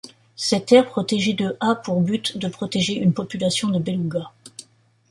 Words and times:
Cette 0.35 0.71
aire 0.71 0.87
protégée 0.87 1.33
de 1.33 1.55
a 1.59 1.75
pour 1.75 2.01
but 2.01 2.35
de 2.35 2.47
protéger 2.47 2.95
une 2.95 3.13
population 3.13 3.69
de 3.69 3.77
Béluga. 3.77 4.31